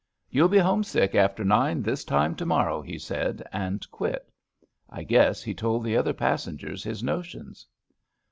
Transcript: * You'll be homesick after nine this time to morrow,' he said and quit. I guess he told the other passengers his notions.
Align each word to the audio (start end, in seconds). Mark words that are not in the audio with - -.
* 0.17 0.29
You'll 0.31 0.47
be 0.47 0.57
homesick 0.57 1.13
after 1.13 1.43
nine 1.45 1.83
this 1.83 2.03
time 2.03 2.33
to 2.37 2.43
morrow,' 2.47 2.81
he 2.81 2.97
said 2.97 3.47
and 3.53 3.85
quit. 3.91 4.31
I 4.89 5.03
guess 5.03 5.43
he 5.43 5.53
told 5.53 5.83
the 5.83 5.95
other 5.95 6.13
passengers 6.13 6.83
his 6.83 7.03
notions. 7.03 7.67